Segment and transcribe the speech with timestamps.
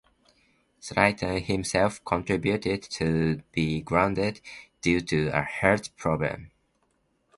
[0.79, 4.41] Slayton himself continued to be grounded
[4.81, 6.49] due to a heart problem.